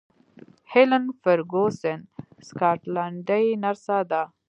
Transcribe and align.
هیلن 0.71 1.05
فرګوسن 1.21 1.99
سکاټلنډۍ 2.47 3.45
نرسه 3.63 3.97
ده. 4.11 4.23